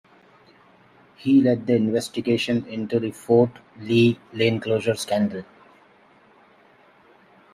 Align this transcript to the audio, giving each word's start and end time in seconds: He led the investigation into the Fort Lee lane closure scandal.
He 1.17 1.41
led 1.43 1.67
the 1.67 1.75
investigation 1.75 2.65
into 2.65 2.99
the 2.99 3.11
Fort 3.11 3.59
Lee 3.77 4.19
lane 4.33 4.59
closure 4.59 4.95
scandal. 4.95 5.43